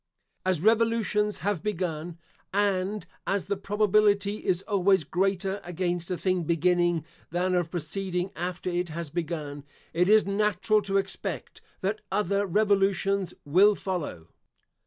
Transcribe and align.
As 0.43 0.61
revolutions 0.61 1.37
have 1.45 1.61
begun 1.61 2.17
(and 2.51 3.05
as 3.27 3.45
the 3.45 3.55
probability 3.55 4.37
is 4.43 4.63
always 4.63 5.03
greater 5.03 5.61
against 5.63 6.09
a 6.09 6.17
thing 6.17 6.41
beginning, 6.43 7.05
than 7.29 7.53
of 7.53 7.69
proceeding 7.69 8.31
after 8.35 8.71
it 8.71 8.89
has 8.89 9.11
begun), 9.11 9.63
it 9.93 10.09
is 10.09 10.25
natural 10.25 10.81
to 10.81 10.97
expect 10.97 11.61
that 11.81 12.01
other 12.11 12.47
revolutions 12.47 13.35
will 13.45 13.75
follow. 13.75 14.29